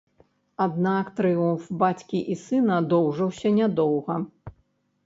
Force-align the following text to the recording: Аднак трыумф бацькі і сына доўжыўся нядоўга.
Аднак 0.65 1.11
трыумф 1.19 1.67
бацькі 1.83 2.23
і 2.35 2.39
сына 2.45 2.81
доўжыўся 2.95 3.57
нядоўга. 3.61 4.19